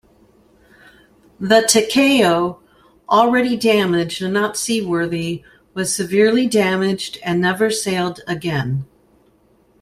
[1.39, 2.57] The "Takao",
[3.07, 5.43] already damaged and not seaworthy,
[5.75, 8.87] was severely damaged and never sailed again.